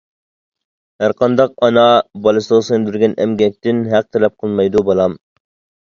ھەرقانداق 1.03 1.53
ئانا 1.67 1.85
بالىسىغا 2.25 2.65
سىڭدۈرگەن 2.71 3.17
ئەمگەكتىن 3.21 3.87
ھەق 3.95 4.13
تەلەپ 4.15 4.39
قىلمايدۇ، 4.43 4.89
بالام. 4.93 5.21